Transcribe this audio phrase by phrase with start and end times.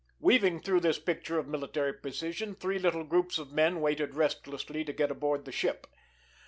[0.19, 4.91] Weaving through this picture of military precision, three little groups of men waited restlessly to
[4.93, 5.85] get aboard the ship.